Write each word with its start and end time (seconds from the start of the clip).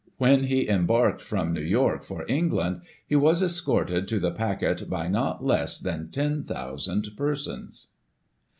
When 0.17 0.45
he 0.45 0.67
embarked 0.67 1.21
from 1.21 1.53
New 1.53 1.61
York 1.61 2.01
for 2.01 2.25
England, 2.27 2.81
he 3.05 3.15
was 3.15 3.43
escorted 3.43 4.07
to 4.07 4.17
the 4.17 4.31
packet 4.31 4.89
by 4.89 5.07
not 5.07 5.45
less 5.45 5.77
than 5.77 6.09
10,000 6.09 7.05
persons. 7.15 7.89